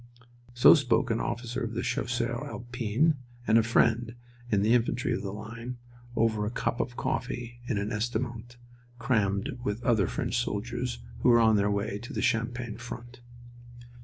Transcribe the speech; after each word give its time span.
So 0.55 0.73
spoke 0.73 1.11
an 1.11 1.19
officer 1.19 1.63
of 1.63 1.73
the 1.75 1.83
Chasseurs 1.83 2.41
Alpins, 2.49 3.13
and 3.45 3.59
a 3.59 3.61
friend 3.61 4.15
in 4.51 4.63
the 4.63 4.73
infantry 4.73 5.13
of 5.13 5.21
the 5.21 5.29
line, 5.31 5.77
over 6.15 6.43
a 6.43 6.49
cup 6.49 6.79
of 6.79 6.97
coffee 6.97 7.59
in 7.67 7.77
an 7.77 7.91
estaminet 7.91 8.57
crammed 8.97 9.59
with 9.63 9.83
other 9.83 10.07
French 10.07 10.35
soldiers 10.39 11.03
who 11.19 11.29
were 11.29 11.39
on 11.39 11.55
their 11.55 11.69
way 11.69 11.99
to 11.99 12.13
the 12.13 12.21
Champagne 12.23 12.77
front. 12.77 13.21